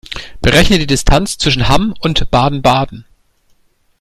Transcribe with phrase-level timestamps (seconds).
[0.41, 3.05] Berechne die Distanz zwischen Hamm und Baden-Baden